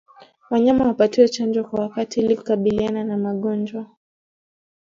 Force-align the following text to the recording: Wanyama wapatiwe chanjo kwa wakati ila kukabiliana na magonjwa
Wanyama 0.49 0.87
wapatiwe 0.87 1.27
chanjo 1.29 1.63
kwa 1.63 1.79
wakati 1.79 2.19
ila 2.19 2.35
kukabiliana 2.35 3.03
na 3.03 3.17
magonjwa 3.17 3.85